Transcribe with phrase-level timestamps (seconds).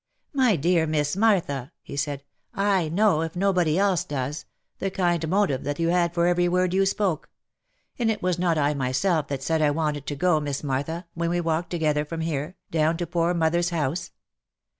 [0.33, 2.55] "My dear Miss Martha," he said, "/
[2.91, 4.45] know, if nobody else does,
[4.79, 7.29] the kind motive that you had for every word you spoke—
[7.99, 11.29] and was it not I myself that said I wanted to go, Miss Martha, when
[11.29, 14.09] we walked together from here, down to poor mother's house?